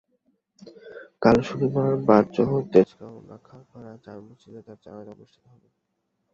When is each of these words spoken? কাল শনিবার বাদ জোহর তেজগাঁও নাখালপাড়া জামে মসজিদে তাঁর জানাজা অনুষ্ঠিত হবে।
কাল 1.21 1.37
শনিবার 1.47 1.91
বাদ 2.07 2.25
জোহর 2.35 2.63
তেজগাঁও 2.73 3.17
নাখালপাড়া 3.29 3.93
জামে 4.03 4.21
মসজিদে 4.27 4.61
তাঁর 4.67 4.77
জানাজা 4.83 5.11
অনুষ্ঠিত 5.15 5.43
হবে। 5.45 5.67